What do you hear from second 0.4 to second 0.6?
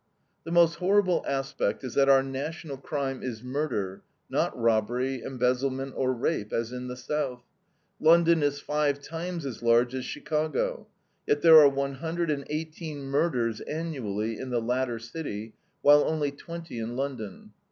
The